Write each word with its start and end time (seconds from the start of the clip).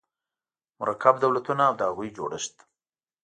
مرکب 0.79 1.15
دولتونه 1.23 1.61
او 1.69 1.73
د 1.79 1.81
هغوی 1.89 2.09
جوړښت 2.17 2.55